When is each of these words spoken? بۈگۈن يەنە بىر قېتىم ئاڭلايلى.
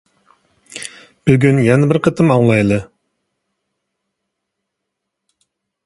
بۈگۈن 1.29 1.59
يەنە 1.67 1.89
بىر 1.93 2.01
قېتىم 2.09 2.33
ئاڭلايلى. 2.37 2.81